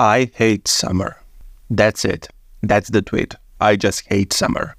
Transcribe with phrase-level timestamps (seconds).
[0.00, 1.20] I hate summer.
[1.68, 2.30] That's it.
[2.62, 3.34] That's the tweet.
[3.60, 4.74] I just hate summer.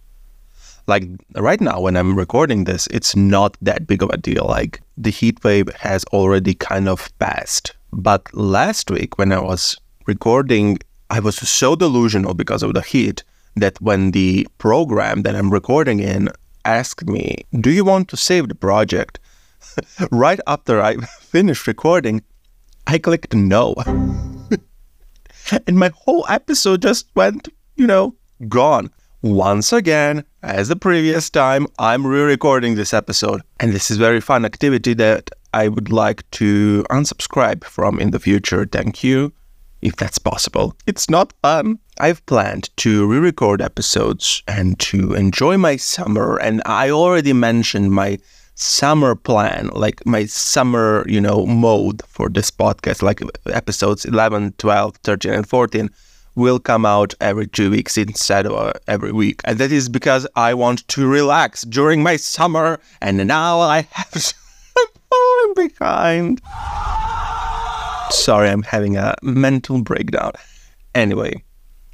[0.87, 1.03] Like
[1.35, 4.47] right now, when I'm recording this, it's not that big of a deal.
[4.47, 7.75] Like the heat wave has already kind of passed.
[7.93, 9.77] But last week, when I was
[10.07, 10.79] recording,
[11.11, 13.23] I was so delusional because of the heat
[13.55, 16.29] that when the program that I'm recording in
[16.65, 19.19] asked me, Do you want to save the project?
[20.11, 22.23] right after I finished recording,
[22.87, 23.75] I clicked no.
[25.67, 28.15] and my whole episode just went, you know,
[28.47, 28.89] gone.
[29.21, 33.41] Once again, as the previous time, I'm re recording this episode.
[33.59, 38.19] And this is very fun activity that I would like to unsubscribe from in the
[38.19, 38.65] future.
[38.65, 39.31] Thank you,
[39.81, 40.75] if that's possible.
[40.87, 41.77] It's not fun.
[41.99, 46.37] I've planned to re record episodes and to enjoy my summer.
[46.37, 48.17] And I already mentioned my
[48.55, 54.97] summer plan, like my summer, you know, mode for this podcast, like episodes 11, 12,
[54.97, 55.89] 13, and 14
[56.35, 59.41] will come out every two weeks instead of uh, every week.
[59.45, 64.13] And that is because I want to relax during my summer, and now I have
[65.09, 66.41] fallen behind.
[68.11, 70.33] Sorry, I'm having a mental breakdown.
[70.95, 71.43] Anyway,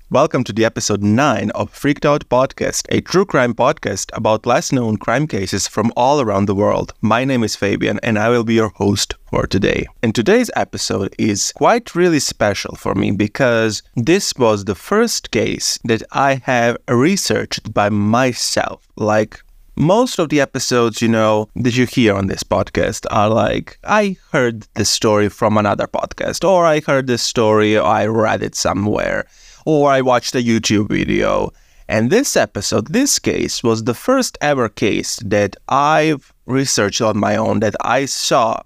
[0.10, 4.72] Welcome to the episode 9 of Freaked Out Podcast, a true crime podcast about less
[4.72, 6.94] known crime cases from all around the world.
[7.02, 9.86] My name is Fabian and I will be your host for today.
[10.02, 15.78] And today's episode is quite really special for me because this was the first case
[15.84, 18.88] that I have researched by myself.
[18.96, 19.42] Like
[19.76, 24.16] most of the episodes, you know, that you hear on this podcast are like, I
[24.32, 28.56] heard this story from another podcast, or I heard this story, or I read it
[28.56, 29.28] somewhere
[29.68, 31.52] or I watched a YouTube video.
[31.90, 37.36] And this episode, this case, was the first ever case that I've researched on my
[37.36, 38.62] own, that I saw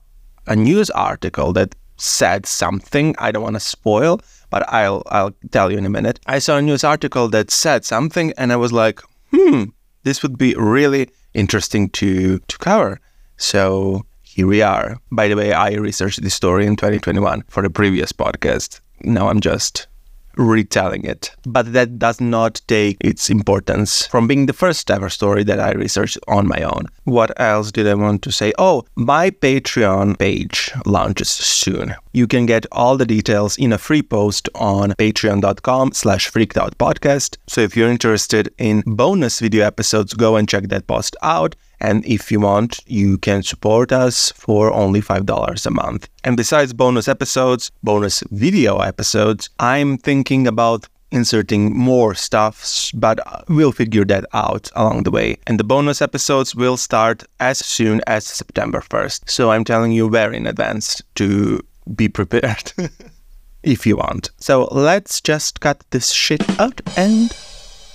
[0.46, 3.16] a news article that said something.
[3.18, 6.20] I don't want to spoil, but I'll I'll tell you in a minute.
[6.28, 9.64] I saw a news article that said something and I was like, hmm,
[10.04, 13.00] this would be really interesting to to cover.
[13.38, 14.98] So here we are.
[15.12, 18.82] By the way, I researched this story in 2021 for the previous podcast.
[19.04, 19.88] Now I'm just
[20.36, 21.32] retelling it.
[21.46, 25.72] But that does not take its importance from being the first ever story that I
[25.72, 26.88] researched on my own.
[27.04, 28.54] What else did I want to say?
[28.58, 31.96] Oh, my Patreon page launches soon.
[32.14, 37.38] You can get all the details in a free post on patreon.com slash freakedoutpodcast.
[37.48, 41.56] So if you're interested in bonus video episodes, go and check that post out.
[41.82, 46.08] And if you want, you can support us for only $5 a month.
[46.24, 53.72] And besides bonus episodes, bonus video episodes, I'm thinking about inserting more stuffs, but we'll
[53.72, 55.38] figure that out along the way.
[55.46, 59.30] And the bonus episodes will start as soon as September 1st.
[59.30, 61.60] So I'm telling you very in advance to
[61.96, 62.72] be prepared
[63.64, 64.30] if you want.
[64.38, 67.32] So let's just cut this shit out and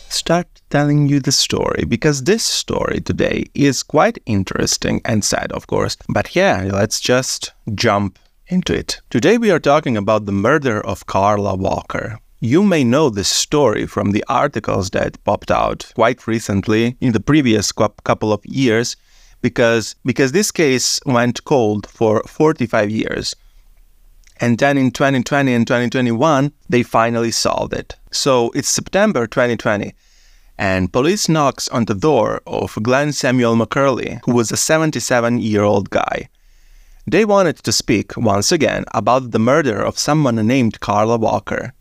[0.08, 5.66] start telling you the story because this story today is quite interesting and sad, of
[5.66, 5.96] course.
[6.08, 8.18] But yeah, let's just jump
[8.48, 9.00] into it.
[9.10, 12.18] Today we are talking about the murder of Carla Walker.
[12.40, 17.20] You may know this story from the articles that popped out quite recently in the
[17.20, 18.96] previous couple of years
[19.40, 23.34] because because this case went cold for 45 years.
[24.38, 27.96] And then in 2020 and 2021, they finally solved it.
[28.10, 29.94] So it's September 2020,
[30.58, 35.62] and police knocks on the door of Glenn Samuel McCurley, who was a 77 year
[35.62, 36.28] old guy.
[37.06, 41.72] They wanted to speak once again about the murder of someone named Carla Walker.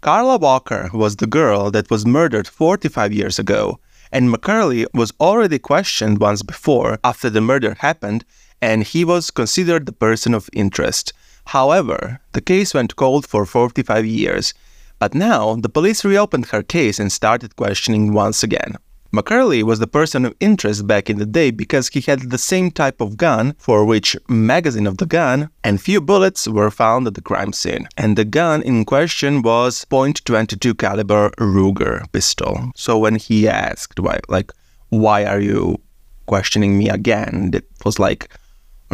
[0.00, 3.78] Carla Walker was the girl that was murdered 45 years ago,
[4.10, 8.24] and McCurley was already questioned once before after the murder happened,
[8.60, 11.12] and he was considered the person of interest.
[11.46, 14.54] However, the case went cold for 45 years,
[15.02, 18.76] but now, the police reopened her case and started questioning once again.
[19.12, 22.70] McCurley was the person of interest back in the day because he had the same
[22.70, 27.14] type of gun for which magazine of the gun and few bullets were found at
[27.14, 27.88] the crime scene.
[27.96, 32.70] And the gun in question was .22 caliber Ruger pistol.
[32.76, 34.52] So when he asked why like
[34.90, 35.80] why are you
[36.26, 37.50] questioning me again?
[37.54, 38.28] It was like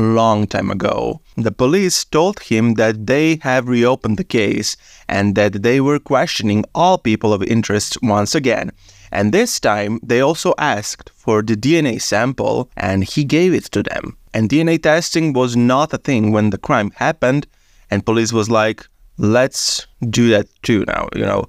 [0.01, 1.21] long time ago.
[1.37, 4.77] The police told him that they have reopened the case
[5.09, 8.73] and that they were questioning all people of interest once again.
[9.11, 13.83] And this time, they also asked for the DNA sample and he gave it to
[13.83, 14.17] them.
[14.35, 17.47] And DNA testing was not a thing when the crime happened,
[17.91, 18.87] and police was like,
[19.17, 21.47] let's do that too now, you know,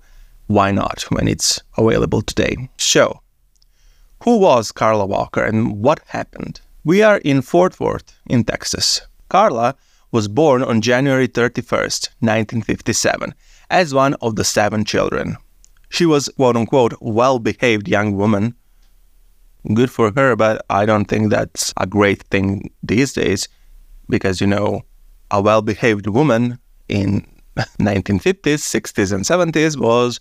[0.48, 2.70] why not when it's available today?
[2.78, 3.22] So,
[4.24, 6.62] who was Carla Walker and what happened?
[6.90, 9.02] We are in Fort Worth, in Texas.
[9.30, 9.76] Carla
[10.12, 13.36] was born on January 31st, 1957,
[13.70, 15.38] as one of the seven children.
[15.90, 18.56] She was, quote unquote, well behaved young woman.
[19.72, 23.48] Good for her, but I don't think that's a great thing these days
[24.10, 24.82] because, you know,
[25.30, 26.58] a well behaved woman
[26.88, 27.24] in
[27.80, 30.20] 1950s, 60s, and 70s was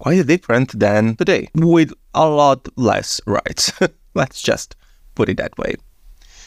[0.00, 3.72] quite different than today, with a lot less rights.
[4.14, 4.76] Let's just
[5.14, 5.76] put it that way.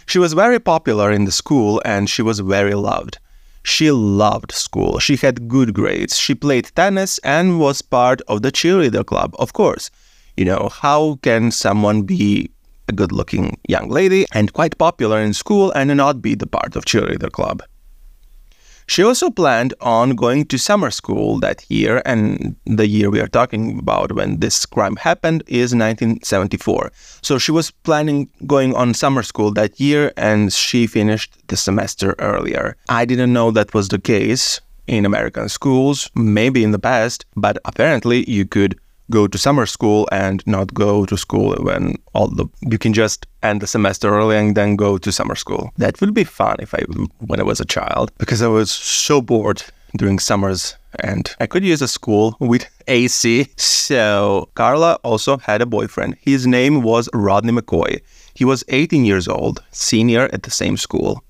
[0.05, 3.17] She was very popular in the school and she was very loved.
[3.63, 5.00] She loved school.
[5.00, 6.17] She had good grades.
[6.17, 9.89] She played tennis and was part of the cheerleader club, of course.
[10.35, 12.50] You know, how can someone be
[12.89, 16.75] a good looking young lady and quite popular in school and not be the part
[16.75, 17.63] of cheerleader club?
[18.88, 23.27] She also planned on going to summer school that year, and the year we are
[23.27, 26.91] talking about when this crime happened is 1974.
[27.21, 32.15] So she was planning going on summer school that year, and she finished the semester
[32.19, 32.75] earlier.
[32.89, 37.57] I didn't know that was the case in American schools, maybe in the past, but
[37.65, 38.77] apparently you could
[39.13, 43.27] go to summer school and not go to school when all the you can just
[43.44, 45.71] end the semester early and then go to summer school.
[45.77, 46.81] That would be fun if I
[47.30, 49.62] when I was a child because I was so bored
[49.98, 53.48] during summers and I could use a school with AC.
[53.57, 56.18] So Carla also had a boyfriend.
[56.21, 58.01] His name was Rodney McCoy.
[58.33, 61.24] He was 18 years old, senior at the same school.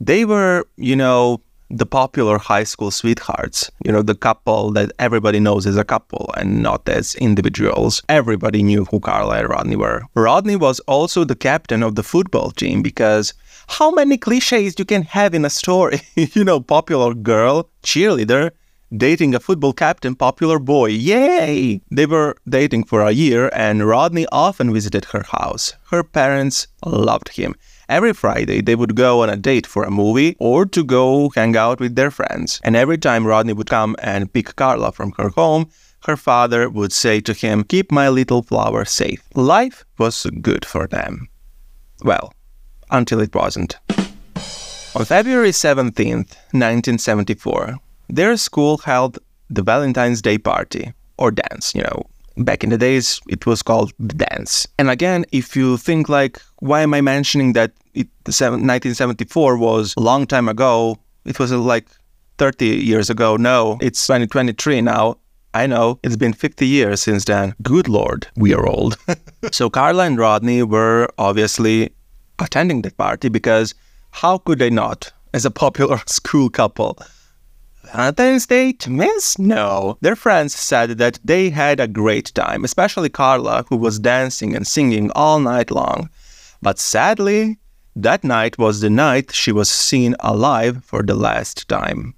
[0.00, 1.40] They were, you know,
[1.70, 6.30] the popular high school sweethearts, you know, the couple that everybody knows as a couple
[6.36, 8.02] and not as individuals.
[8.08, 10.02] Everybody knew who Carla and Rodney were.
[10.14, 13.34] Rodney was also the captain of the football team because
[13.68, 16.00] how many cliches you can have in a story?
[16.16, 18.50] you know, popular girl, cheerleader,
[18.94, 20.86] dating a football captain, popular boy.
[20.86, 21.80] Yay!
[21.90, 25.74] They were dating for a year and Rodney often visited her house.
[25.90, 27.54] Her parents loved him.
[27.90, 31.56] Every Friday, they would go on a date for a movie or to go hang
[31.56, 32.60] out with their friends.
[32.62, 35.68] And every time Rodney would come and pick Carla from her home,
[36.04, 39.24] her father would say to him, Keep my little flower safe.
[39.34, 41.28] Life was good for them.
[42.04, 42.32] Well,
[42.92, 43.76] until it wasn't.
[44.94, 47.76] On February 17th, 1974,
[48.08, 52.04] their school held the Valentine's Day party, or dance, you know,
[52.36, 56.40] back in the days it was called the dance and again if you think like
[56.60, 61.58] why am i mentioning that it, 1974 was a long time ago it was uh,
[61.58, 61.86] like
[62.38, 65.16] 30 years ago no it's 2023 now
[65.52, 67.54] I know it's been 50 years since then.
[67.60, 68.96] Good lord, we are old.
[69.50, 71.90] so Carla and Rodney were obviously
[72.38, 73.74] attending that party because
[74.12, 76.98] how could they not as a popular school couple?
[77.92, 79.38] Valentine's Day to miss?
[79.38, 79.98] No.
[80.00, 84.66] Their friends said that they had a great time, especially Carla, who was dancing and
[84.66, 86.08] singing all night long.
[86.62, 87.58] But sadly,
[87.96, 92.14] that night was the night she was seen alive for the last time.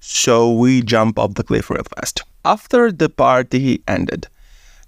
[0.00, 2.22] So we jump off the cliff real fast.
[2.44, 4.28] After the party ended,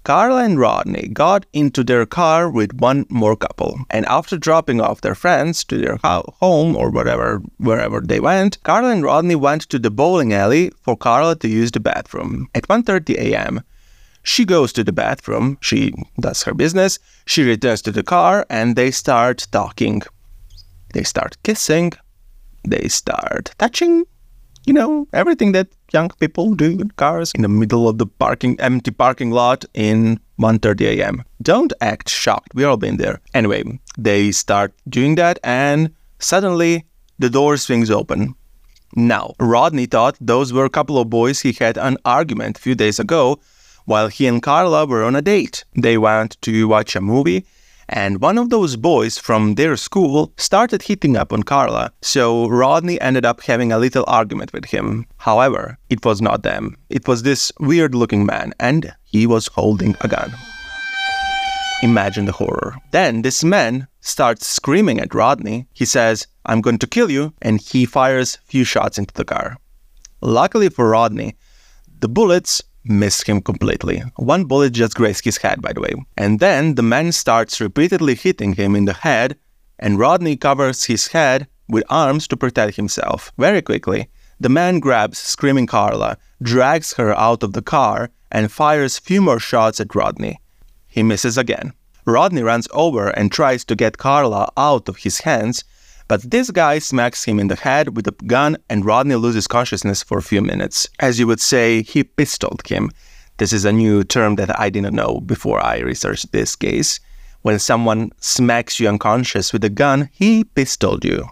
[0.03, 5.01] Carla and Rodney got into their car with one more couple, and after dropping off
[5.01, 9.77] their friends to their home or whatever, wherever they went, Carla and Rodney went to
[9.77, 12.47] the bowling alley for Carla to use the bathroom.
[12.55, 13.61] At 1:30 a.m.,
[14.23, 18.75] she goes to the bathroom, she does her business, she returns to the car, and
[18.75, 20.01] they start talking.
[20.93, 21.93] They start kissing,
[22.67, 24.05] they start touching,
[24.65, 28.59] you know, everything that young people do in cars in the middle of the parking
[28.59, 31.23] empty parking lot in 1:30 a.m.
[31.41, 32.53] Don't act shocked.
[32.53, 33.19] We all been there.
[33.33, 33.63] Anyway,
[33.97, 36.85] they start doing that and suddenly
[37.17, 38.35] the door swings open.
[38.95, 42.75] Now, Rodney thought those were a couple of boys he had an argument a few
[42.75, 43.39] days ago
[43.89, 45.65] while he and Carla were on a date.
[45.75, 47.45] They went to watch a movie
[47.89, 53.01] and one of those boys from their school started hitting up on Carla, so Rodney
[53.01, 55.07] ended up having a little argument with him.
[55.17, 56.77] However, it was not them.
[56.91, 60.31] It was this weird looking man, and he was holding a gun.
[61.81, 62.75] Imagine the horror.
[62.91, 65.67] Then this man starts screaming at Rodney.
[65.73, 69.57] He says, I'm going to kill you, and he fires few shots into the car.
[70.21, 71.37] Luckily for Rodney,
[72.01, 74.03] the bullets missed him completely.
[74.15, 75.93] One bullet just grazed his head, by the way.
[76.17, 79.37] And then the man starts repeatedly hitting him in the head,
[79.77, 83.31] and Rodney covers his head with arms to protect himself.
[83.37, 88.97] Very quickly, the man grabs screaming Carla, drags her out of the car, and fires
[88.97, 90.39] few more shots at Rodney.
[90.87, 91.73] He misses again.
[92.05, 95.63] Rodney runs over and tries to get Carla out of his hands,
[96.09, 100.01] but this guy smacks him in the head with a gun and Rodney loses consciousness
[100.01, 100.89] for a few minutes.
[100.99, 102.89] As you would say, he pistoled him.
[103.37, 106.99] This is a new term that I didn't know before I researched this case.
[107.43, 111.27] When someone smacks you unconscious with a gun, he pistoled you.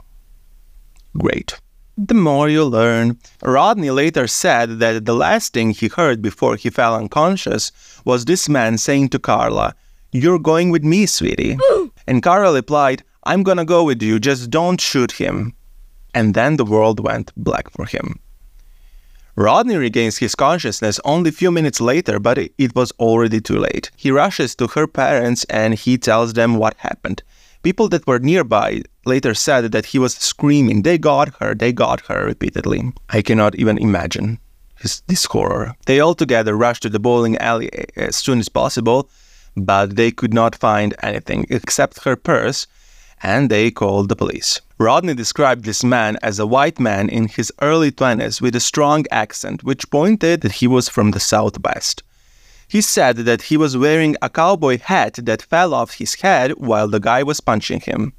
[1.18, 1.60] Great.
[1.98, 3.18] The more you learn.
[3.42, 7.72] Rodney later said that the last thing he heard before he fell unconscious
[8.06, 9.74] was this man saying to Carla,
[10.12, 11.58] You're going with me, sweetie.
[12.08, 15.54] and Carla replied, I'm gonna go with you, just don't shoot him.
[16.14, 18.20] And then the world went black for him.
[19.36, 23.92] Rodney regains his consciousness only a few minutes later, but it was already too late.
[23.96, 27.22] He rushes to her parents and he tells them what happened.
[27.62, 32.02] People that were nearby later said that he was screaming, They got her, they got
[32.08, 32.94] her, repeatedly.
[33.10, 34.40] I cannot even imagine
[34.80, 35.76] his, this horror.
[35.86, 39.10] They all together rushed to the bowling alley eh, eh, as soon as possible,
[39.56, 42.68] but they could not find anything except her purse,
[43.24, 44.62] and they called the police.
[44.78, 49.06] Rodney described this man as a white man in his early 20s with a strong
[49.12, 52.04] accent, which pointed that he was from the Southwest.
[52.68, 56.88] He said that he was wearing a cowboy hat that fell off his head while
[56.88, 58.14] the guy was punching him.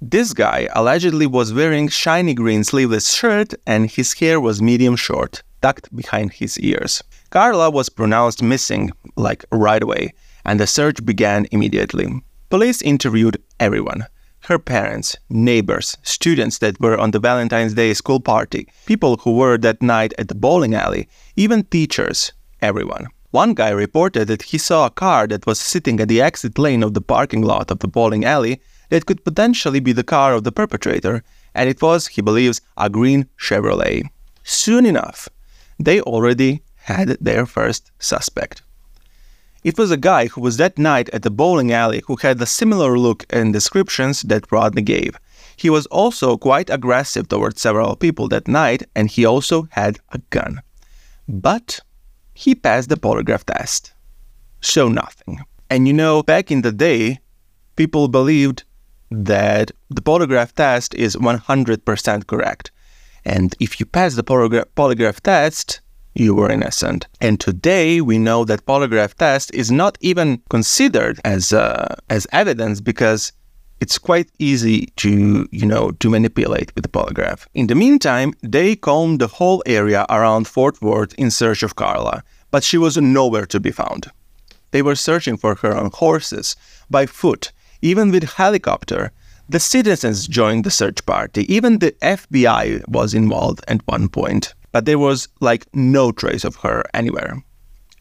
[0.00, 5.42] This guy allegedly was wearing shiny green sleeveless shirt and his hair was medium short,
[5.62, 7.02] tucked behind his ears.
[7.30, 10.12] Carla was pronounced missing like right away,
[10.44, 12.22] and the search began immediately.
[12.48, 14.06] Police interviewed everyone
[14.46, 19.58] her parents, neighbors, students that were on the Valentine's Day school party, people who were
[19.58, 23.08] that night at the bowling alley, even teachers, everyone.
[23.32, 26.84] One guy reported that he saw a car that was sitting at the exit lane
[26.84, 28.60] of the parking lot of the bowling alley
[28.90, 32.88] that could potentially be the car of the perpetrator, and it was, he believes, a
[32.88, 34.08] green Chevrolet.
[34.44, 35.28] Soon enough,
[35.80, 38.62] they already had their first suspect.
[39.64, 42.46] It was a guy who was that night at the bowling alley who had a
[42.46, 45.18] similar look and descriptions that Rodney gave.
[45.56, 50.18] He was also quite aggressive towards several people that night, and he also had a
[50.30, 50.60] gun.
[51.26, 51.80] But
[52.34, 53.92] he passed the polygraph test.
[54.60, 55.40] So nothing.
[55.70, 57.18] And you know, back in the day,
[57.76, 58.64] people believed
[59.10, 62.70] that the polygraph test is 100% correct.
[63.24, 65.80] And if you pass the polygraph, polygraph test,
[66.18, 67.06] you were innocent.
[67.20, 72.80] And today we know that polygraph test is not even considered as uh, as evidence
[72.80, 73.32] because
[73.80, 77.46] it's quite easy to, you know, to manipulate with the polygraph.
[77.54, 82.22] In the meantime, they combed the whole area around Fort Worth in search of Carla,
[82.50, 84.10] but she was nowhere to be found.
[84.70, 86.56] They were searching for her on horses,
[86.88, 89.12] by foot, even with helicopter.
[89.48, 91.42] The citizens joined the search party.
[91.54, 96.56] Even the FBI was involved at one point, but there was like no trace of
[96.56, 97.42] her anywhere.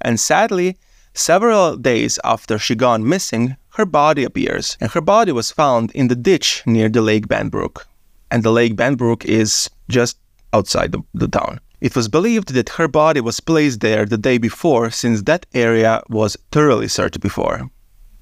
[0.02, 0.76] And sadly,
[1.14, 6.10] several days after she gone missing, her body appears, and her body was found in
[6.10, 7.86] the ditch near the Lake Benbrook.
[8.30, 10.18] And the Lake Benbrook is just
[10.52, 11.62] outside the, the town.
[11.80, 16.04] It was believed that her body was placed there the day before, since that area
[16.10, 17.70] was thoroughly searched before.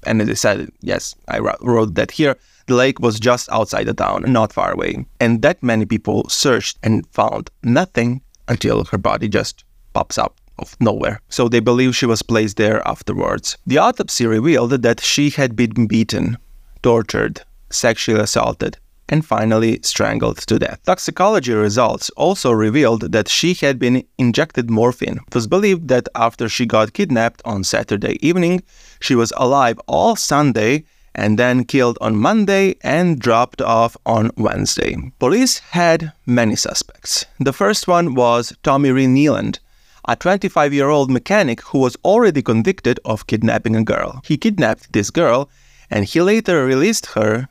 [0.06, 2.36] And they decided, yes, I wrote that here.
[2.66, 5.06] The lake was just outside the town, not far away.
[5.18, 10.76] And that many people searched and found nothing until her body just pops up of
[10.80, 11.20] nowhere.
[11.28, 13.56] So they believe she was placed there afterwards.
[13.66, 16.38] The autopsy revealed that she had been beaten,
[16.82, 20.80] tortured, sexually assaulted, and finally strangled to death.
[20.86, 25.20] Toxicology results also revealed that she had been injected morphine.
[25.26, 28.62] It was believed that after she got kidnapped on Saturday evening,
[29.00, 30.84] she was alive all Sunday
[31.14, 34.96] and then killed on Monday and dropped off on Wednesday.
[35.18, 37.24] Police had many suspects.
[37.38, 39.58] The first one was Tommy Ray Kneeland,
[40.06, 44.20] a 25 year old mechanic who was already convicted of kidnapping a girl.
[44.24, 45.48] He kidnapped this girl
[45.90, 47.48] and he later released her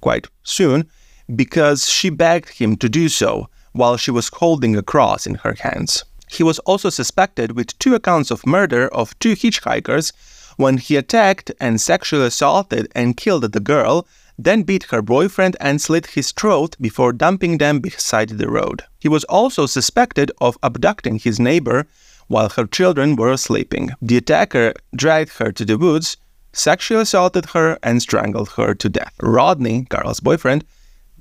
[0.00, 0.88] quite soon
[1.34, 5.54] because she begged him to do so while she was holding a cross in her
[5.60, 6.04] hands.
[6.28, 10.12] He was also suspected with two accounts of murder of two hitchhikers
[10.56, 14.06] when he attacked and sexually assaulted and killed the girl
[14.38, 18.82] then beat her boyfriend and slit his throat before dumping them beside the road.
[18.98, 21.86] He was also suspected of abducting his neighbor
[22.28, 23.90] while her children were sleeping.
[24.02, 26.16] The attacker dragged her to the woods,
[26.52, 29.14] sexually assaulted her, and strangled her to death.
[29.22, 30.64] Rodney, Carla's boyfriend,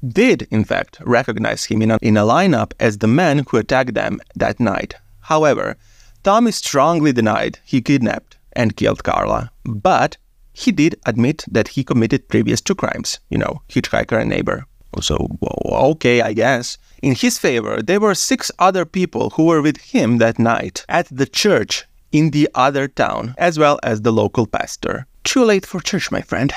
[0.06, 3.94] did in fact recognize him in a, in a lineup as the man who attacked
[3.94, 4.96] them that night.
[5.22, 5.78] However,
[6.24, 10.18] Tommy strongly denied he kidnapped and killed Carla, but
[10.54, 14.66] he did admit that he committed previous two crimes, you know, hitchhiker and neighbor.
[15.02, 15.28] So,
[15.66, 16.78] okay, I guess.
[17.02, 21.08] In his favor, there were six other people who were with him that night at
[21.12, 21.84] the church
[22.14, 25.06] in the other town, as well as the local pastor.
[25.26, 26.54] Too late for church, my friend.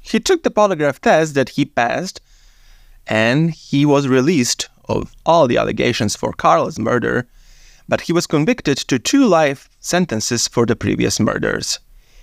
[0.00, 2.20] He took the polygraph test that he passed,
[3.06, 7.28] and he was released of all the allegations for Carla's murder,
[7.92, 11.78] but he was convicted to two life sentences for the previous murders.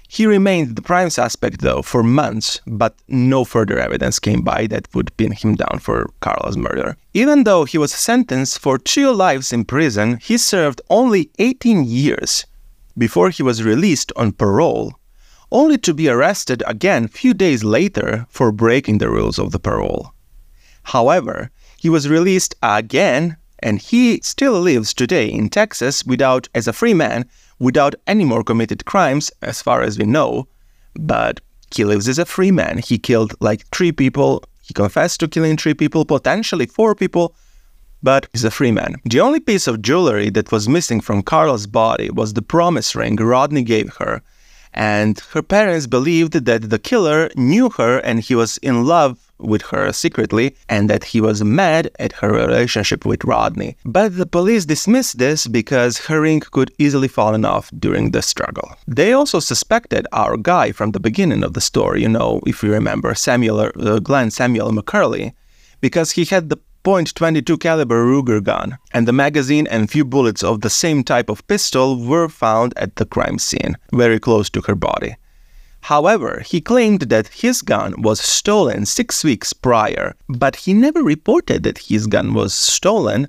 [0.07, 4.87] He remained the prime suspect, though, for months, but no further evidence came by that
[4.95, 6.97] would pin him down for Carla's murder.
[7.13, 12.47] Even though he was sentenced for two lives in prison, he served only 18 years
[12.97, 14.95] before he was released on parole,
[15.51, 20.15] only to be arrested again few days later for breaking the rules of the parole.
[20.81, 26.73] However, he was released again and he still lives today in Texas without as a
[26.73, 27.25] free man
[27.59, 30.47] without any more committed crimes, as far as we know.
[30.95, 31.41] But
[31.75, 32.79] he lives as a free man.
[32.79, 34.43] He killed like three people.
[34.61, 37.35] He confessed to killing three people, potentially four people,
[38.01, 38.95] but he's a free man.
[39.05, 43.15] The only piece of jewelry that was missing from Carla's body was the promise ring
[43.17, 44.21] Rodney gave her.
[44.73, 49.63] And her parents believed that the killer knew her and he was in love with
[49.63, 53.77] her secretly and that he was mad at her relationship with Rodney.
[53.85, 58.75] But the police dismissed this because her ring could easily fallen off during the struggle.
[58.87, 62.71] They also suspected our guy from the beginning of the story, you know, if you
[62.71, 65.33] remember Samuel uh, Glenn Samuel McCurley,
[65.81, 70.61] because he had the .22 caliber Ruger gun, and the magazine and few bullets of
[70.61, 74.75] the same type of pistol were found at the crime scene, very close to her
[74.75, 75.15] body.
[75.81, 81.63] However, he claimed that his gun was stolen six weeks prior, but he never reported
[81.63, 83.27] that his gun was stolen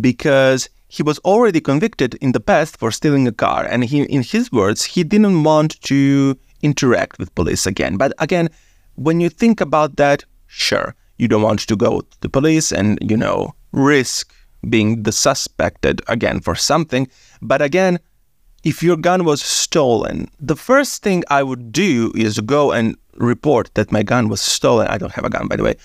[0.00, 3.64] because he was already convicted in the past for stealing a car.
[3.64, 7.96] And he, in his words, he didn't want to interact with police again.
[7.96, 8.48] But again,
[8.94, 12.98] when you think about that, sure, you don't want to go to the police and,
[13.02, 14.32] you know, risk
[14.68, 17.08] being the suspected again for something.
[17.42, 17.98] But again,
[18.64, 23.70] if your gun was stolen, the first thing I would do is go and report
[23.74, 24.88] that my gun was stolen.
[24.88, 25.76] I don't have a gun, by the way.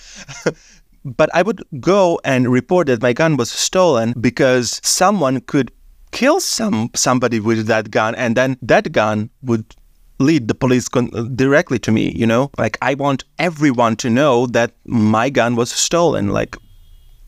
[1.05, 5.71] but I would go and report that my gun was stolen because someone could
[6.11, 9.75] kill some somebody with that gun and then that gun would
[10.17, 14.47] lead the police con- directly to me you know like i want everyone to know
[14.47, 16.57] that my gun was stolen like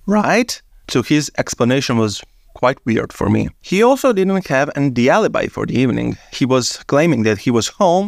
[0.08, 2.22] right so his explanation was
[2.62, 3.50] quite weird for me.
[3.72, 6.10] He also didn't have the alibi for the evening.
[6.40, 8.08] He was claiming that he was home,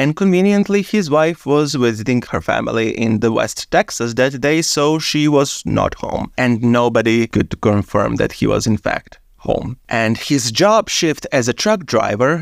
[0.00, 4.84] and conveniently, his wife was visiting her family in the West Texas that day, so
[5.00, 9.70] she was not home, and nobody could confirm that he was in fact home.
[9.88, 12.32] And his job shift as a truck driver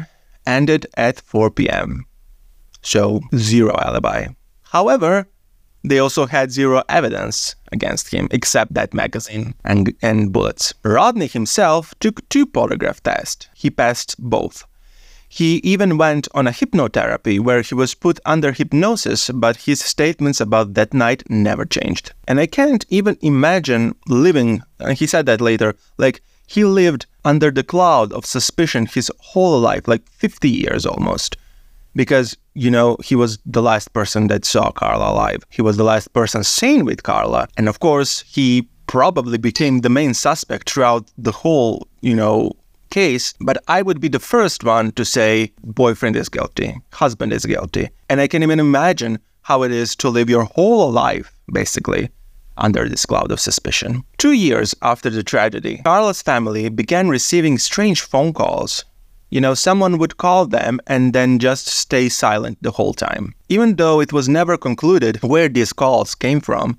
[0.47, 2.05] ended at 4 p.m.
[2.83, 4.21] So, zero alibi.
[4.77, 5.27] However,
[5.87, 10.75] they also had zero evidence against him except that magazine and, and bullets.
[10.83, 13.49] Rodney himself took two polygraph tests.
[13.55, 14.65] He passed both.
[15.29, 20.41] He even went on a hypnotherapy where he was put under hypnosis, but his statements
[20.41, 22.13] about that night never changed.
[22.27, 27.51] And I can't even imagine living, and he said that later, like he lived under
[27.51, 31.37] the cloud of suspicion his whole life, like 50 years almost
[31.97, 35.43] because you know he was the last person that saw Carla alive.
[35.51, 39.89] He was the last person seen with Carla, and of course he probably became the
[39.89, 42.53] main suspect throughout the whole you know
[42.91, 43.35] case.
[43.41, 47.89] But I would be the first one to say boyfriend is guilty, husband is guilty,
[48.09, 52.11] and I can even imagine how it is to live your whole life basically
[52.59, 54.03] under this cloud of suspicion.
[54.19, 58.85] Two years after the tragedy, Carla's family began receiving strange phone calls
[59.31, 63.35] you know, someone would call them and then just stay silent the whole time.
[63.49, 66.79] Even though it was never concluded where these calls came from,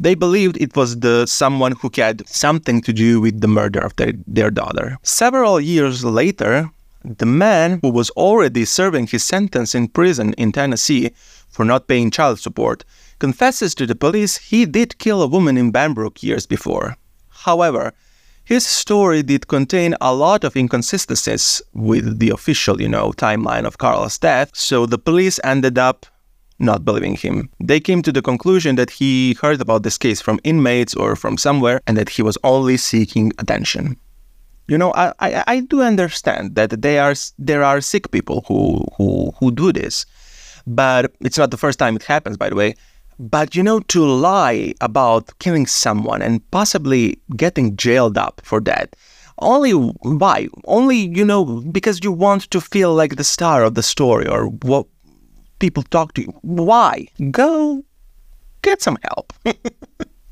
[0.00, 3.94] they believed it was the someone who had something to do with the murder of
[3.96, 4.98] their, their daughter.
[5.02, 6.70] Several years later,
[7.04, 11.10] the man who was already serving his sentence in prison in Tennessee
[11.48, 12.84] for not paying child support
[13.18, 16.96] confesses to the police he did kill a woman in Benbrook years before.
[17.28, 17.92] However,
[18.44, 23.78] his story did contain a lot of inconsistencies with the official, you know, timeline of
[23.78, 26.06] Carla's death, so the police ended up
[26.58, 27.48] not believing him.
[27.58, 31.36] They came to the conclusion that he heard about this case from inmates or from
[31.36, 33.96] somewhere and that he was only seeking attention.
[34.68, 38.84] You know, I, I, I do understand that they are, there are sick people who,
[38.96, 40.06] who, who do this,
[40.66, 42.74] but it's not the first time it happens, by the way.
[43.18, 48.96] But you know, to lie about killing someone and possibly getting jailed up for that,
[49.38, 50.48] only why?
[50.64, 54.46] Only, you know, because you want to feel like the star of the story or
[54.46, 54.86] what
[55.58, 56.32] people talk to you.
[56.42, 57.08] Why?
[57.30, 57.84] Go
[58.62, 59.32] get some help.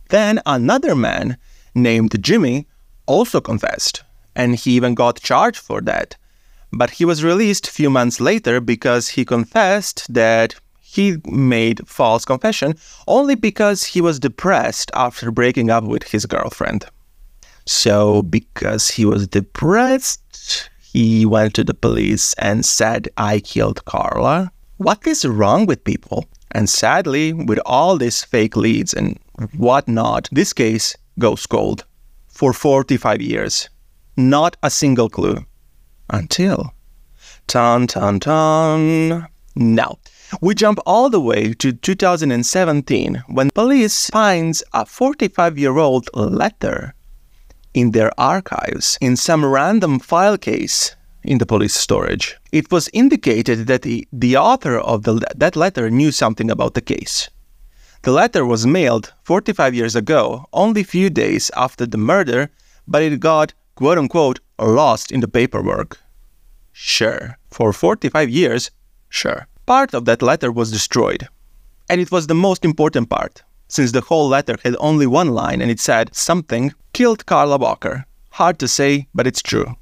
[0.09, 1.37] then another man
[1.75, 2.67] named Jimmy
[3.07, 4.05] also confessed,
[4.37, 6.17] and he even got charged for that.
[6.73, 10.55] But he was released a few months later because he confessed that
[10.93, 12.75] he made false confession
[13.09, 16.85] only because he was depressed after breaking up with his girlfriend.
[17.65, 24.53] So, because he was depressed, he went to the police and said, I killed Carla.
[24.77, 26.27] What is wrong with people?
[26.51, 29.19] And sadly, with all these fake leads and
[29.57, 31.87] whatnot, this case goes cold
[32.29, 33.71] for 45 years.
[34.19, 35.47] Not a single clue.
[36.11, 36.75] Until.
[37.47, 39.32] Tan, tan, tan.
[39.55, 39.99] Now,
[40.41, 46.95] we jump all the way to 2017 when police finds a 45 year old letter
[47.75, 52.37] in their archives in some random file case in the police storage.
[52.51, 56.81] It was indicated that the, the author of the, that letter knew something about the
[56.81, 57.29] case.
[58.03, 62.51] The letter was mailed 45 years ago, only a few days after the murder,
[62.89, 65.99] but it got quote unquote lost in the paperwork.
[66.73, 68.71] Sure, for 45 years,
[69.13, 69.47] sure.
[69.67, 71.29] Part of that letter was destroyed.
[71.89, 75.61] And it was the most important part, since the whole letter had only one line
[75.61, 78.07] and it said something killed Carla Walker.
[78.31, 79.77] Hard to say, but it's true.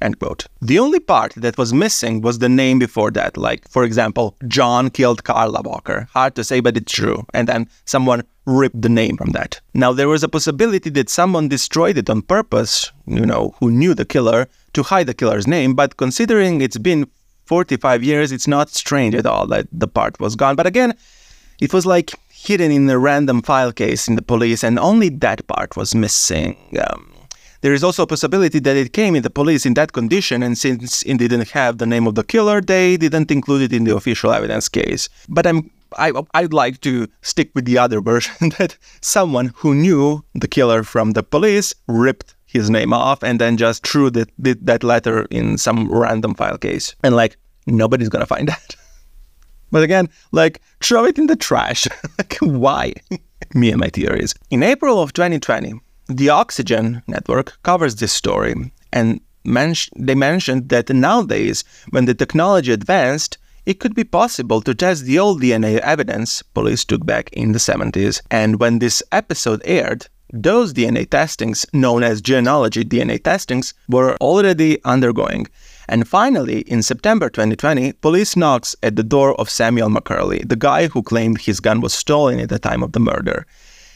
[0.00, 0.46] End quote.
[0.60, 4.90] The only part that was missing was the name before that, like, for example, John
[4.90, 6.06] killed Carla Walker.
[6.12, 7.26] Hard to say, but it's true.
[7.34, 9.60] And then someone ripped the name from that.
[9.74, 13.92] Now, there was a possibility that someone destroyed it on purpose, you know, who knew
[13.92, 17.10] the killer, to hide the killer's name, but considering it's been
[17.48, 20.54] 45 years, it's not strange at all that the part was gone.
[20.54, 20.94] But again,
[21.60, 25.46] it was like hidden in a random file case in the police, and only that
[25.48, 26.56] part was missing.
[26.86, 27.12] Um,
[27.60, 30.56] there is also a possibility that it came in the police in that condition, and
[30.56, 33.96] since it didn't have the name of the killer, they didn't include it in the
[33.96, 35.08] official evidence case.
[35.28, 40.22] But I'm I, I'd like to stick with the other version that someone who knew
[40.34, 44.54] the killer from the police ripped his name off and then just threw the, the,
[44.62, 46.96] that letter in some random file case.
[47.04, 48.74] And like, nobody's gonna find that.
[49.70, 51.86] but again, like, throw it in the trash.
[52.18, 52.94] like, why?
[53.54, 54.34] Me and my theories.
[54.50, 55.74] In April of 2020,
[56.08, 58.54] the Oxygen network covers this story,
[58.92, 64.74] and men- they mentioned that nowadays, when the technology advanced, it could be possible to
[64.74, 68.22] test the old DNA evidence police took back in the 70s.
[68.30, 74.82] And when this episode aired, those DNA testings, known as genealogy DNA testings, were already
[74.84, 75.46] undergoing.
[75.88, 80.88] And finally, in September 2020, police knocks at the door of Samuel McCurley, the guy
[80.88, 83.46] who claimed his gun was stolen at the time of the murder.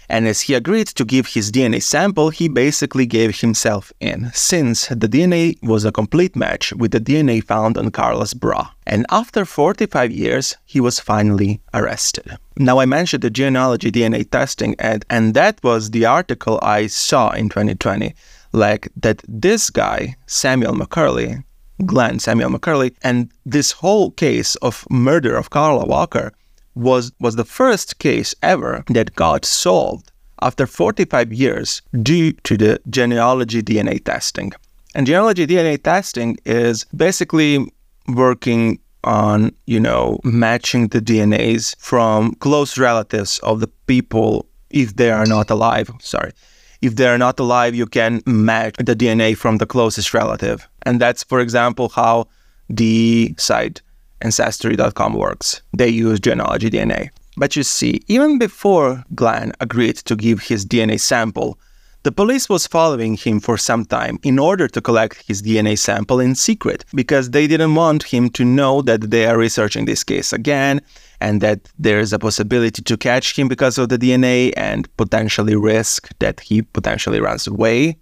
[0.08, 4.88] And as he agreed to give his DNA sample, he basically gave himself in, since
[4.88, 8.70] the DNA was a complete match with the DNA found on Carla's bra.
[8.86, 12.36] And after 45 years, he was finally arrested.
[12.56, 17.30] Now, I mentioned the genealogy DNA testing, and, and that was the article I saw
[17.30, 18.14] in 2020.
[18.52, 21.42] Like that, this guy, Samuel McCurley,
[21.86, 26.32] Glenn Samuel McCurley, and this whole case of murder of Carla Walker
[26.74, 32.80] was, was the first case ever that got solved after 45 years due to the
[32.90, 34.52] genealogy DNA testing.
[34.94, 37.72] And genealogy DNA testing is basically
[38.08, 45.10] working on, you know, matching the DNAs from close relatives of the people if they
[45.10, 45.90] are not alive.
[46.00, 46.32] Sorry.
[46.82, 50.68] If they are not alive, you can match the DNA from the closest relative.
[50.82, 52.26] And that's, for example, how
[52.68, 53.82] the site
[54.22, 55.62] Ancestry.com works.
[55.76, 57.10] They use genealogy DNA.
[57.36, 61.58] But you see, even before Glenn agreed to give his DNA sample,
[62.04, 66.18] the police was following him for some time in order to collect his DNA sample
[66.18, 70.32] in secret because they didn't want him to know that they are researching this case
[70.32, 70.80] again
[71.20, 75.54] and that there is a possibility to catch him because of the DNA and potentially
[75.54, 77.96] risk that he potentially runs away.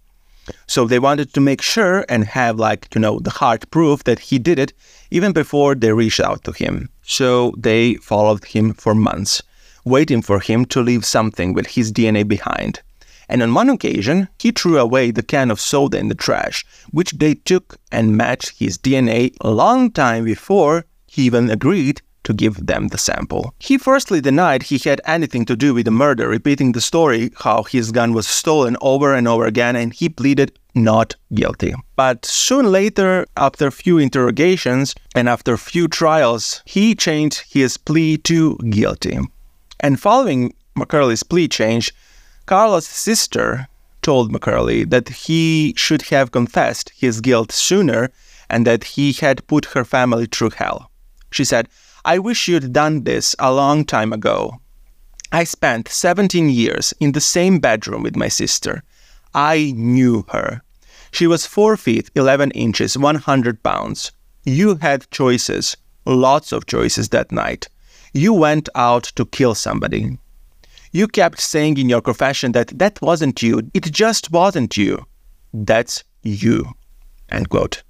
[0.66, 4.18] So they wanted to make sure and have, like, you know, the hard proof that
[4.18, 4.72] he did it
[5.10, 6.88] even before they reached out to him.
[7.02, 9.42] So they followed him for months,
[9.84, 12.80] waiting for him to leave something with his DNA behind.
[13.28, 17.12] And on one occasion, he threw away the can of soda in the trash, which
[17.12, 22.66] they took and matched his DNA a long time before he even agreed to give
[22.66, 23.54] them the sample.
[23.58, 27.62] He firstly denied he had anything to do with the murder, repeating the story how
[27.62, 31.74] his gun was stolen over and over again, and he pleaded not guilty.
[31.96, 37.76] But soon later, after a few interrogations and after a few trials, he changed his
[37.76, 39.18] plea to guilty.
[39.80, 41.92] And following McCurley's plea change,
[42.46, 43.68] Carla's sister
[44.02, 48.10] told McCurley that he should have confessed his guilt sooner
[48.48, 50.90] and that he had put her family through hell.
[51.30, 51.68] She said,
[52.04, 54.60] I wish you'd done this a long time ago.
[55.32, 58.82] I spent 17 years in the same bedroom with my sister.
[59.34, 60.62] I knew her.
[61.12, 64.12] She was 4 feet 11 inches, 100 pounds.
[64.44, 67.68] You had choices, lots of choices that night.
[68.12, 70.18] You went out to kill somebody.
[70.92, 75.06] You kept saying in your confession that that wasn't you, it just wasn't you.
[75.52, 76.72] That's you.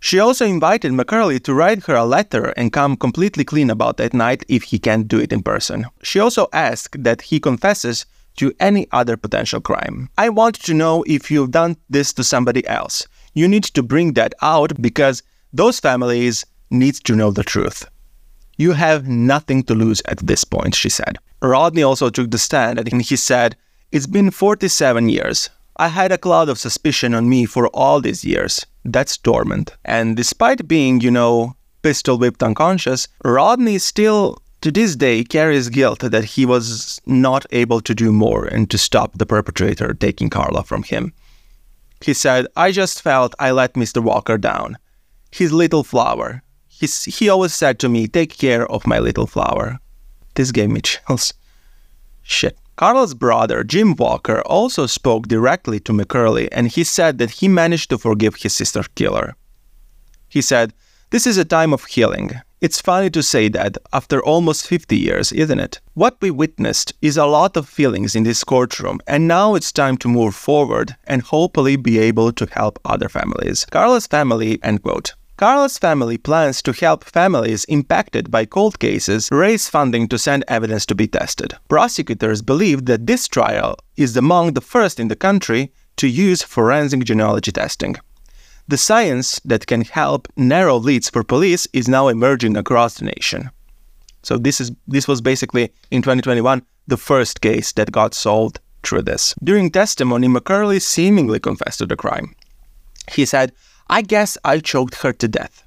[0.00, 4.14] She also invited McCurley to write her a letter and come completely clean about that
[4.14, 5.86] night if he can't do it in person.
[6.02, 10.08] She also asked that he confesses to any other potential crime.
[10.16, 13.06] I want to know if you've done this to somebody else.
[13.34, 15.22] You need to bring that out because
[15.52, 17.86] those families need to know the truth.
[18.56, 21.18] You have nothing to lose at this point, she said.
[21.42, 23.56] Rodney also took the stand and he said,
[23.90, 25.50] It's been 47 years.
[25.76, 28.66] I had a cloud of suspicion on me for all these years.
[28.84, 29.76] That's dormant.
[29.84, 36.00] And despite being, you know, pistol whipped unconscious, Rodney still, to this day, carries guilt
[36.00, 40.62] that he was not able to do more and to stop the perpetrator taking Carla
[40.62, 41.12] from him.
[42.02, 44.02] He said, I just felt I let Mr.
[44.02, 44.78] Walker down.
[45.30, 46.42] His little flower.
[46.68, 49.78] He's, he always said to me, Take care of my little flower.
[50.34, 51.34] This gave me chills.
[52.22, 52.56] Shit.
[52.76, 57.90] Carla's brother, Jim Walker, also spoke directly to McCurley and he said that he managed
[57.90, 59.34] to forgive his sister killer.
[60.28, 60.72] He said,
[61.10, 62.40] This is a time of healing.
[62.60, 65.80] It's funny to say that after almost 50 years, isn't it?
[65.94, 69.96] What we witnessed is a lot of feelings in this courtroom, and now it's time
[69.98, 73.64] to move forward and hopefully be able to help other families.
[73.70, 75.14] Carla's family, end quote.
[75.40, 80.84] Carla's family plans to help families impacted by cold cases raise funding to send evidence
[80.84, 81.54] to be tested.
[81.66, 87.04] Prosecutors believe that this trial is among the first in the country to use forensic
[87.04, 87.96] genealogy testing.
[88.68, 93.48] The science that can help narrow leads for police is now emerging across the nation.
[94.22, 99.04] So this is this was basically in 2021 the first case that got solved through
[99.04, 99.34] this.
[99.42, 102.34] During testimony, McCurley seemingly confessed to the crime.
[103.10, 103.52] He said,
[103.90, 105.64] I guess I choked her to death.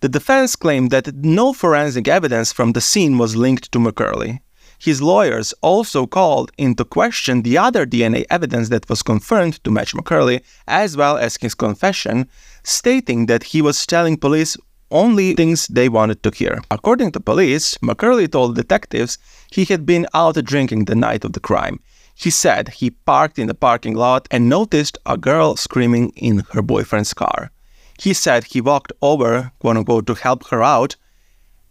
[0.00, 4.40] The defense claimed that no forensic evidence from the scene was linked to McCurley.
[4.78, 9.94] His lawyers also called into question the other DNA evidence that was confirmed to match
[9.94, 12.28] McCurley, as well as his confession,
[12.62, 14.56] stating that he was telling police
[14.90, 16.60] only things they wanted to hear.
[16.70, 19.18] According to police, McCurley told detectives
[19.50, 21.80] he had been out drinking the night of the crime.
[22.18, 26.62] He said he parked in the parking lot and noticed a girl screaming in her
[26.62, 27.52] boyfriend's car.
[27.96, 30.96] He said he walked over, quote unquote, to help her out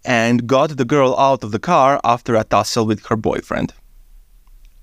[0.06, 3.74] and got the girl out of the car after a tussle with her boyfriend.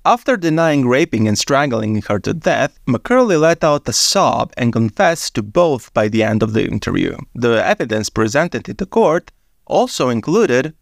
[0.05, 5.33] After denying raping and strangling her to death, McCurley let out a sob and confessed
[5.33, 7.17] to both by the end of the interview.
[7.33, 9.31] The evidence presented in the court
[9.65, 10.75] also included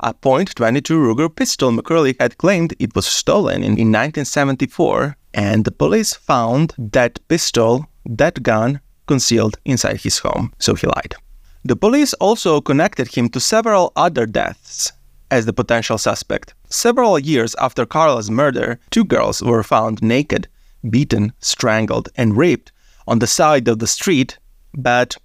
[0.00, 5.70] a .22 Ruger pistol McCurley had claimed it was stolen in, in 1974, and the
[5.70, 11.14] police found that pistol, that gun, concealed inside his home, so he lied.
[11.64, 14.92] The police also connected him to several other deaths
[15.30, 16.54] as the potential suspect.
[16.68, 20.48] Several years after Carla's murder, two girls were found naked,
[20.88, 22.72] beaten, strangled, and raped
[23.06, 24.38] on the side of the street,
[24.74, 25.16] but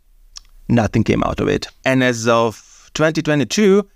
[0.67, 1.67] nothing came out of it.
[1.85, 3.87] And as of 2022,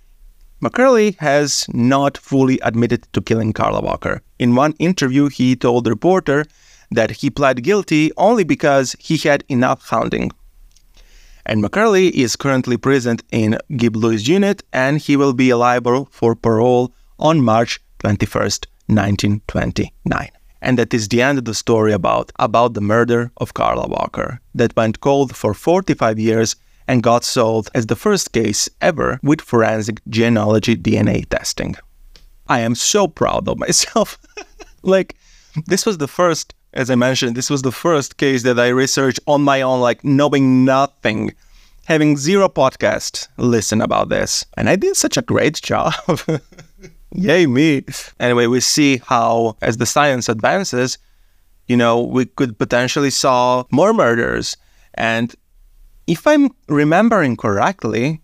[0.62, 4.20] McCurley has not fully admitted to killing Carla Walker.
[4.38, 6.44] In one interview, he told the reporter
[6.90, 10.30] that he pled guilty only because he had enough hounding.
[11.46, 16.34] And McCurley is currently present in Gib Lewis unit and he will be liable for
[16.34, 20.28] parole on March 21st, 1929.
[20.60, 24.40] And that is the end of the story about, about the murder of Carla Walker
[24.54, 26.56] that went cold for 45 years
[26.90, 31.76] and got solved as the first case ever with forensic genealogy DNA testing.
[32.48, 34.18] I am so proud of myself.
[34.82, 35.14] like,
[35.66, 39.20] this was the first, as I mentioned, this was the first case that I researched
[39.28, 41.32] on my own, like knowing nothing,
[41.84, 44.44] having zero podcast listen about this.
[44.56, 45.94] And I did such a great job.
[47.14, 47.84] Yay, me.
[48.18, 50.98] Anyway, we see how, as the science advances,
[51.68, 54.56] you know, we could potentially solve more murders
[54.94, 55.36] and
[56.10, 58.20] if I'm remembering correctly,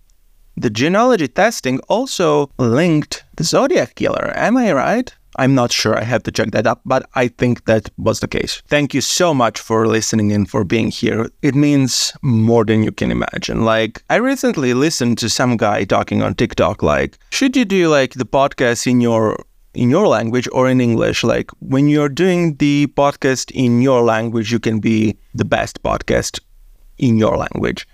[0.56, 4.32] the genealogy testing also linked the Zodiac killer.
[4.34, 5.14] Am I right?
[5.38, 5.96] I'm not sure.
[5.96, 8.62] I have to check that up, but I think that was the case.
[8.66, 11.30] Thank you so much for listening and for being here.
[11.42, 13.64] It means more than you can imagine.
[13.64, 18.14] Like, I recently listened to some guy talking on TikTok like, should you do like
[18.14, 19.36] the podcast in your
[19.76, 21.22] in your language or in English.
[21.22, 26.40] Like when you're doing the podcast in your language, you can be the best podcast
[26.98, 27.86] in your language.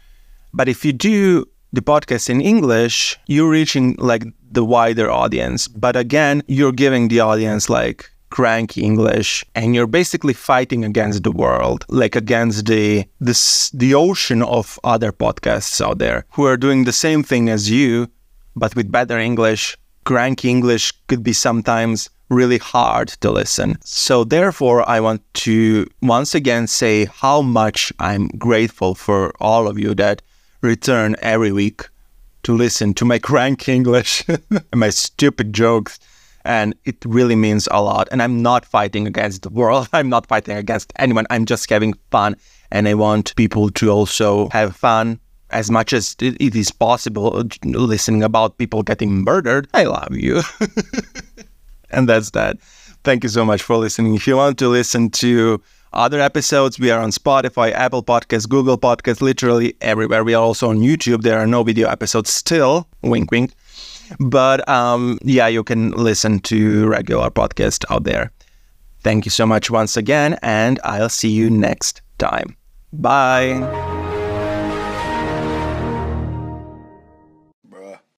[0.52, 5.68] But if you do the podcast in English, you're reaching like the wider audience.
[5.68, 11.30] But again, you're giving the audience like cranky English and you're basically fighting against the
[11.30, 16.84] world, like against the this the ocean of other podcasts out there who are doing
[16.84, 18.08] the same thing as you,
[18.56, 19.76] but with better English.
[20.04, 23.76] Cranky English could be sometimes really hard to listen.
[23.84, 29.78] So, therefore, I want to once again say how much I'm grateful for all of
[29.78, 30.22] you that
[30.62, 31.88] return every week
[32.44, 35.98] to listen to my crank English and my stupid jokes.
[36.44, 38.08] And it really means a lot.
[38.10, 39.88] And I'm not fighting against the world.
[39.92, 41.26] I'm not fighting against anyone.
[41.30, 42.36] I'm just having fun.
[42.72, 45.20] And I want people to also have fun
[45.52, 49.68] as much as it is possible listening about people getting murdered.
[49.74, 50.42] I love you.
[51.90, 52.58] and that's that.
[53.04, 54.14] Thank you so much for listening.
[54.14, 55.60] If you want to listen to
[55.92, 60.24] other episodes, we are on Spotify, Apple Podcasts, Google Podcasts, literally everywhere.
[60.24, 61.22] We are also on YouTube.
[61.22, 62.88] There are no video episodes still.
[63.02, 63.52] Wink, wink.
[64.18, 68.30] But um, yeah, you can listen to regular podcasts out there.
[69.02, 72.56] Thank you so much once again, and I'll see you next time.
[72.92, 73.91] Bye.